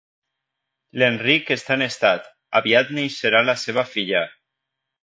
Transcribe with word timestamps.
L'Enric 1.01 1.51
està 1.57 1.77
en 1.77 1.85
estat, 1.89 2.27
aviat 2.63 2.91
neixerà 2.99 3.47
la 3.53 3.61
seva 3.67 3.89
filla 3.97 4.27